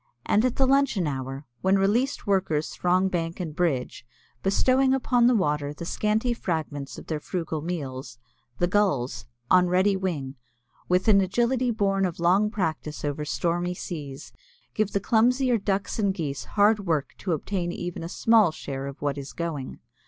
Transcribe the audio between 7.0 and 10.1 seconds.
their frugal meals, the gulls, on ready